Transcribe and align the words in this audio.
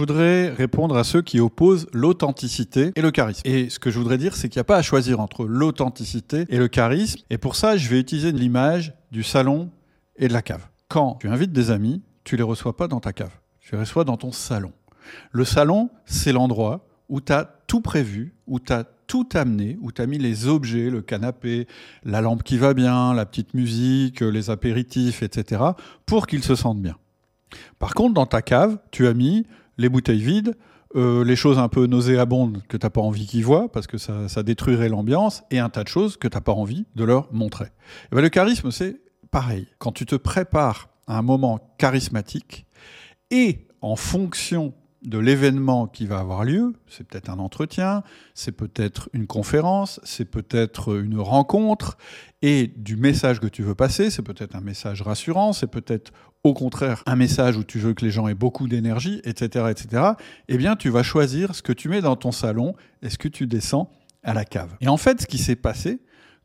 voudrais 0.00 0.48
répondre 0.48 0.96
à 0.96 1.04
ceux 1.04 1.20
qui 1.20 1.40
opposent 1.40 1.86
l'authenticité 1.92 2.90
et 2.96 3.02
le 3.02 3.10
charisme. 3.10 3.42
Et 3.44 3.68
ce 3.68 3.78
que 3.78 3.90
je 3.90 3.98
voudrais 3.98 4.16
dire, 4.16 4.34
c'est 4.34 4.48
qu'il 4.48 4.58
n'y 4.58 4.62
a 4.62 4.64
pas 4.64 4.78
à 4.78 4.82
choisir 4.82 5.20
entre 5.20 5.44
l'authenticité 5.44 6.46
et 6.48 6.56
le 6.56 6.68
charisme. 6.68 7.20
Et 7.28 7.36
pour 7.36 7.54
ça, 7.54 7.76
je 7.76 7.86
vais 7.90 8.00
utiliser 8.00 8.32
l'image 8.32 8.94
du 9.12 9.22
salon 9.22 9.70
et 10.16 10.26
de 10.26 10.32
la 10.32 10.40
cave. 10.40 10.66
Quand 10.88 11.18
tu 11.20 11.28
invites 11.28 11.52
des 11.52 11.70
amis, 11.70 12.02
tu 12.24 12.36
les 12.36 12.42
reçois 12.42 12.76
pas 12.76 12.88
dans 12.88 13.00
ta 13.00 13.12
cave. 13.12 13.32
Tu 13.60 13.74
les 13.74 13.80
reçois 13.80 14.04
dans 14.04 14.16
ton 14.16 14.32
salon. 14.32 14.72
Le 15.32 15.44
salon, 15.44 15.90
c'est 16.06 16.32
l'endroit 16.32 16.86
où 17.10 17.20
tu 17.20 17.32
as 17.32 17.44
tout 17.66 17.82
prévu, 17.82 18.34
où 18.46 18.58
tu 18.58 18.72
as 18.72 18.84
tout 19.06 19.28
amené, 19.34 19.76
où 19.82 19.92
tu 19.92 20.00
as 20.00 20.06
mis 20.06 20.18
les 20.18 20.46
objets, 20.46 20.88
le 20.88 21.02
canapé, 21.02 21.66
la 22.04 22.22
lampe 22.22 22.42
qui 22.42 22.56
va 22.56 22.72
bien, 22.72 23.12
la 23.12 23.26
petite 23.26 23.52
musique, 23.52 24.22
les 24.22 24.48
apéritifs, 24.48 25.22
etc., 25.22 25.62
pour 26.06 26.26
qu'ils 26.26 26.44
se 26.44 26.54
sentent 26.54 26.80
bien. 26.80 26.96
Par 27.78 27.92
contre, 27.92 28.14
dans 28.14 28.26
ta 28.26 28.40
cave, 28.40 28.78
tu 28.90 29.06
as 29.06 29.14
mis 29.14 29.44
les 29.80 29.88
bouteilles 29.88 30.20
vides, 30.20 30.54
euh, 30.94 31.24
les 31.24 31.36
choses 31.36 31.58
un 31.58 31.68
peu 31.68 31.86
nauséabondes 31.86 32.62
que 32.68 32.76
tu 32.76 32.84
n'as 32.84 32.90
pas 32.90 33.00
envie 33.00 33.26
qu'ils 33.26 33.44
voient, 33.44 33.70
parce 33.72 33.86
que 33.86 33.96
ça, 33.98 34.42
détruirait 34.42 34.88
l'ambiance, 34.88 35.42
et 35.50 35.58
un 35.58 35.70
tas 35.70 35.82
de 35.82 35.88
choses 35.88 36.16
que 36.16 36.28
tu 36.28 36.36
n'as 36.36 36.40
pas 36.40 36.52
envie 36.52 36.86
de 36.94 37.04
leur 37.04 37.32
montrer. 37.32 37.66
Et 38.12 38.14
ben, 38.14 38.20
le 38.20 38.28
charisme, 38.28 38.70
c'est 38.70 39.00
pareil. 39.30 39.66
Quand 39.78 39.92
tu 39.92 40.04
te 40.04 40.16
prépares 40.16 40.90
à 41.06 41.18
un 41.18 41.22
moment 41.22 41.60
charismatique, 41.78 42.66
et 43.30 43.66
en 43.80 43.96
fonction 43.96 44.74
de 45.02 45.18
l'événement 45.18 45.86
qui 45.86 46.06
va 46.06 46.18
avoir 46.18 46.44
lieu, 46.44 46.74
c'est 46.86 47.06
peut-être 47.06 47.30
un 47.30 47.38
entretien, 47.38 48.02
c'est 48.34 48.52
peut-être 48.52 49.08
une 49.12 49.26
conférence, 49.26 50.00
c'est 50.04 50.26
peut-être 50.26 51.00
une 51.00 51.18
rencontre, 51.18 51.96
et 52.42 52.66
du 52.76 52.96
message 52.96 53.40
que 53.40 53.46
tu 53.46 53.62
veux 53.62 53.74
passer, 53.74 54.10
c'est 54.10 54.22
peut-être 54.22 54.54
un 54.54 54.60
message 54.60 55.02
rassurant, 55.02 55.52
c'est 55.52 55.66
peut-être 55.66 56.12
au 56.42 56.54
contraire 56.54 57.02
un 57.06 57.16
message 57.16 57.56
où 57.56 57.64
tu 57.64 57.78
veux 57.78 57.94
que 57.94 58.04
les 58.04 58.10
gens 58.10 58.28
aient 58.28 58.34
beaucoup 58.34 58.68
d'énergie, 58.68 59.20
etc., 59.24 59.66
etc., 59.70 60.02
eh 60.48 60.56
bien 60.58 60.76
tu 60.76 60.90
vas 60.90 61.02
choisir 61.02 61.54
ce 61.54 61.62
que 61.62 61.72
tu 61.72 61.88
mets 61.88 62.02
dans 62.02 62.16
ton 62.16 62.32
salon 62.32 62.74
et 63.02 63.10
ce 63.10 63.18
que 63.18 63.28
tu 63.28 63.46
descends 63.46 63.90
à 64.22 64.34
la 64.34 64.44
cave. 64.44 64.76
Et 64.80 64.88
en 64.88 64.96
fait, 64.96 65.22
ce 65.22 65.26
qui 65.26 65.38
s'est 65.38 65.56
passé, 65.56 66.00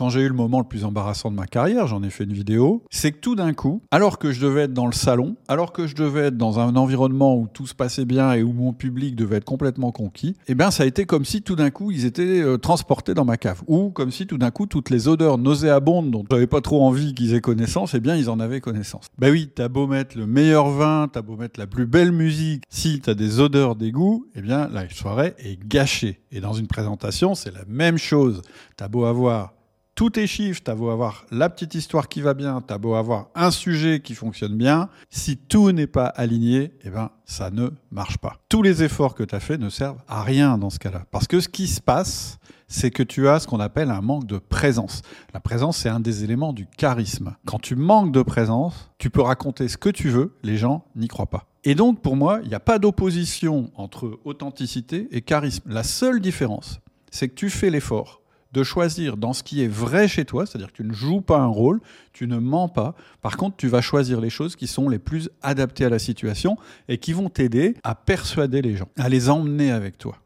quand 0.00 0.08
j'ai 0.08 0.22
eu 0.22 0.28
le 0.28 0.34
moment 0.34 0.60
le 0.60 0.64
plus 0.64 0.86
embarrassant 0.86 1.30
de 1.30 1.36
ma 1.36 1.46
carrière, 1.46 1.86
j'en 1.86 2.02
ai 2.02 2.08
fait 2.08 2.24
une 2.24 2.32
vidéo, 2.32 2.82
c'est 2.88 3.12
que 3.12 3.18
tout 3.18 3.34
d'un 3.34 3.52
coup, 3.52 3.82
alors 3.90 4.18
que 4.18 4.32
je 4.32 4.40
devais 4.40 4.62
être 4.62 4.72
dans 4.72 4.86
le 4.86 4.94
salon, 4.94 5.36
alors 5.46 5.74
que 5.74 5.86
je 5.86 5.94
devais 5.94 6.28
être 6.28 6.38
dans 6.38 6.58
un 6.58 6.74
environnement 6.74 7.36
où 7.36 7.48
tout 7.52 7.66
se 7.66 7.74
passait 7.74 8.06
bien 8.06 8.32
et 8.32 8.42
où 8.42 8.54
mon 8.54 8.72
public 8.72 9.14
devait 9.14 9.36
être 9.36 9.44
complètement 9.44 9.92
conquis, 9.92 10.36
eh 10.48 10.54
bien 10.54 10.70
ça 10.70 10.84
a 10.84 10.86
été 10.86 11.04
comme 11.04 11.26
si 11.26 11.42
tout 11.42 11.54
d'un 11.54 11.68
coup 11.68 11.90
ils 11.90 12.06
étaient 12.06 12.40
euh, 12.40 12.56
transportés 12.56 13.12
dans 13.12 13.26
ma 13.26 13.36
cave. 13.36 13.62
Ou 13.66 13.90
comme 13.90 14.10
si 14.10 14.26
tout 14.26 14.38
d'un 14.38 14.50
coup 14.50 14.64
toutes 14.64 14.88
les 14.88 15.06
odeurs 15.06 15.36
nauséabondes 15.36 16.10
dont 16.10 16.24
j'avais 16.30 16.46
pas 16.46 16.62
trop 16.62 16.82
envie 16.82 17.12
qu'ils 17.12 17.34
aient 17.34 17.42
connaissance, 17.42 17.92
eh 17.92 18.00
bien 18.00 18.16
ils 18.16 18.30
en 18.30 18.40
avaient 18.40 18.62
connaissance. 18.62 19.04
Ben 19.18 19.30
oui, 19.30 19.50
t'as 19.54 19.68
beau 19.68 19.86
mettre 19.86 20.16
le 20.16 20.26
meilleur 20.26 20.70
vin, 20.70 21.08
t'as 21.12 21.20
beau 21.20 21.36
mettre 21.36 21.60
la 21.60 21.66
plus 21.66 21.84
belle 21.84 22.12
musique, 22.12 22.64
si 22.70 23.00
t'as 23.00 23.12
des 23.12 23.38
odeurs 23.38 23.76
d'égout, 23.76 24.30
eh 24.34 24.40
bien 24.40 24.66
la 24.68 24.88
soirée 24.88 25.34
est 25.40 25.58
gâchée. 25.62 26.22
Et 26.32 26.40
dans 26.40 26.54
une 26.54 26.68
présentation, 26.68 27.34
c'est 27.34 27.52
la 27.52 27.66
même 27.68 27.98
chose. 27.98 28.40
T'as 28.78 28.88
beau 28.88 29.04
avoir 29.04 29.52
tous 29.94 30.10
tes 30.10 30.26
chiffres, 30.26 30.62
t'as 30.64 30.74
beau 30.74 30.90
avoir 30.90 31.26
la 31.30 31.50
petite 31.50 31.74
histoire 31.74 32.08
qui 32.08 32.20
va 32.20 32.34
bien, 32.34 32.62
t'as 32.66 32.78
beau 32.78 32.94
avoir 32.94 33.28
un 33.34 33.50
sujet 33.50 34.00
qui 34.00 34.14
fonctionne 34.14 34.56
bien, 34.56 34.88
si 35.10 35.36
tout 35.36 35.72
n'est 35.72 35.86
pas 35.86 36.06
aligné, 36.06 36.72
eh 36.84 36.90
ben, 36.90 37.10
ça 37.24 37.50
ne 37.50 37.68
marche 37.90 38.18
pas. 38.18 38.36
Tous 38.48 38.62
les 38.62 38.82
efforts 38.82 39.14
que 39.14 39.22
tu 39.22 39.34
as 39.34 39.40
faits 39.40 39.60
ne 39.60 39.68
servent 39.68 40.02
à 40.08 40.22
rien 40.22 40.56
dans 40.56 40.70
ce 40.70 40.78
cas-là. 40.78 41.04
Parce 41.10 41.26
que 41.26 41.40
ce 41.40 41.48
qui 41.48 41.66
se 41.66 41.80
passe, 41.80 42.38
c'est 42.66 42.90
que 42.90 43.02
tu 43.02 43.28
as 43.28 43.40
ce 43.40 43.46
qu'on 43.46 43.60
appelle 43.60 43.90
un 43.90 44.00
manque 44.00 44.26
de 44.26 44.38
présence. 44.38 45.02
La 45.34 45.40
présence, 45.40 45.76
c'est 45.76 45.88
un 45.88 46.00
des 46.00 46.24
éléments 46.24 46.52
du 46.52 46.66
charisme. 46.66 47.34
Quand 47.44 47.58
tu 47.58 47.76
manques 47.76 48.12
de 48.12 48.22
présence, 48.22 48.90
tu 48.96 49.10
peux 49.10 49.22
raconter 49.22 49.68
ce 49.68 49.76
que 49.76 49.90
tu 49.90 50.08
veux, 50.08 50.36
les 50.42 50.56
gens 50.56 50.84
n'y 50.94 51.08
croient 51.08 51.26
pas. 51.26 51.46
Et 51.64 51.74
donc, 51.74 52.00
pour 52.00 52.16
moi, 52.16 52.40
il 52.42 52.48
n'y 52.48 52.54
a 52.54 52.60
pas 52.60 52.78
d'opposition 52.78 53.70
entre 53.74 54.18
authenticité 54.24 55.08
et 55.10 55.20
charisme. 55.20 55.68
La 55.70 55.82
seule 55.82 56.20
différence, 56.20 56.80
c'est 57.10 57.28
que 57.28 57.34
tu 57.34 57.50
fais 57.50 57.68
l'effort 57.68 58.19
de 58.52 58.62
choisir 58.62 59.16
dans 59.16 59.32
ce 59.32 59.42
qui 59.42 59.62
est 59.62 59.68
vrai 59.68 60.08
chez 60.08 60.24
toi, 60.24 60.46
c'est-à-dire 60.46 60.68
que 60.68 60.76
tu 60.76 60.84
ne 60.84 60.92
joues 60.92 61.20
pas 61.20 61.38
un 61.38 61.46
rôle, 61.46 61.80
tu 62.12 62.26
ne 62.26 62.38
mens 62.38 62.68
pas. 62.68 62.94
Par 63.22 63.36
contre, 63.36 63.56
tu 63.56 63.68
vas 63.68 63.80
choisir 63.80 64.20
les 64.20 64.30
choses 64.30 64.56
qui 64.56 64.66
sont 64.66 64.88
les 64.88 64.98
plus 64.98 65.30
adaptées 65.42 65.84
à 65.84 65.88
la 65.88 65.98
situation 65.98 66.56
et 66.88 66.98
qui 66.98 67.12
vont 67.12 67.28
t'aider 67.28 67.76
à 67.82 67.94
persuader 67.94 68.62
les 68.62 68.76
gens, 68.76 68.88
à 68.98 69.08
les 69.08 69.28
emmener 69.28 69.70
avec 69.70 69.98
toi. 69.98 70.16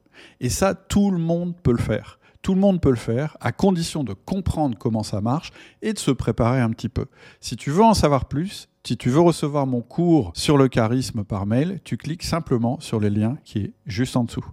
Et 0.41 0.49
ça, 0.49 0.75
tout 0.75 1.11
le 1.11 1.19
monde 1.19 1.55
peut 1.63 1.73
le 1.73 1.79
faire. 1.79 2.19
Tout 2.43 2.55
le 2.55 2.61
monde 2.61 2.81
peut 2.81 2.91
le 2.91 2.97
faire, 2.97 3.39
à 3.41 3.53
condition 3.53 4.05
de 4.05 4.13
comprendre 4.13 4.77
comment 4.79 5.03
ça 5.03 5.23
marche 5.23 5.51
et 5.81 5.95
de 5.95 5.99
se 5.99 6.11
préparer 6.11 6.61
un 6.61 6.69
petit 6.71 6.91
peu. 6.91 7.07
Si 7.41 7.57
tu 7.57 7.71
veux 7.71 7.83
en 7.83 7.95
savoir 7.95 8.27
plus, 8.27 8.69
si 8.87 8.99
tu 8.99 9.09
veux 9.09 9.21
recevoir 9.21 9.67
mon 9.67 9.81
cours 9.81 10.31
sur 10.35 10.59
le 10.59 10.69
charisme 10.69 11.25
par 11.25 11.47
mail, 11.47 11.81
tu 11.85 11.97
cliques 11.97 12.23
simplement 12.23 12.79
sur 12.81 13.01
le 13.01 13.09
lien 13.09 13.39
qui 13.45 13.61
est 13.61 13.73
juste 13.87 14.15
en 14.15 14.25
dessous. 14.25 14.45